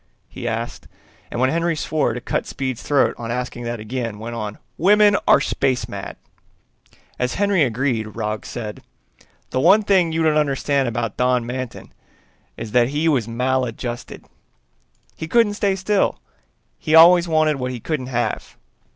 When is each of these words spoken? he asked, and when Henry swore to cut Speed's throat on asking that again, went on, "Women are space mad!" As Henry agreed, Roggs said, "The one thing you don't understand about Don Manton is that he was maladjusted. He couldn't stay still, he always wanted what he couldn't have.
he 0.27 0.47
asked, 0.47 0.87
and 1.29 1.39
when 1.39 1.51
Henry 1.51 1.75
swore 1.75 2.13
to 2.15 2.19
cut 2.21 2.47
Speed's 2.47 2.81
throat 2.81 3.13
on 3.19 3.29
asking 3.29 3.65
that 3.65 3.79
again, 3.79 4.17
went 4.17 4.33
on, 4.33 4.57
"Women 4.75 5.15
are 5.27 5.39
space 5.39 5.87
mad!" 5.87 6.17
As 7.19 7.35
Henry 7.35 7.61
agreed, 7.61 8.15
Roggs 8.15 8.47
said, 8.47 8.81
"The 9.51 9.59
one 9.59 9.83
thing 9.83 10.11
you 10.11 10.23
don't 10.23 10.37
understand 10.37 10.87
about 10.87 11.17
Don 11.17 11.45
Manton 11.45 11.93
is 12.57 12.71
that 12.71 12.89
he 12.89 13.07
was 13.07 13.27
maladjusted. 13.27 14.25
He 15.15 15.27
couldn't 15.27 15.53
stay 15.53 15.75
still, 15.75 16.19
he 16.79 16.95
always 16.95 17.27
wanted 17.27 17.57
what 17.57 17.69
he 17.69 17.79
couldn't 17.79 18.07
have. 18.07 18.57